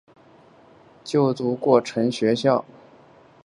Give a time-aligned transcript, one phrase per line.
[1.03, 2.65] 就读过成城学校。